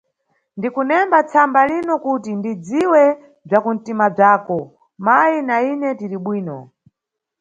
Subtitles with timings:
[0.57, 3.03] Ndikunemba tsamba lino kuti ndidziwe
[3.47, 4.57] bzakunʼtima bzako,
[5.05, 6.57] mayi na ine tiribwino.